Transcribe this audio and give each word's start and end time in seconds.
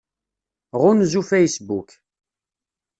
Ɣunzu 0.81 1.21
Facebook. 1.29 1.89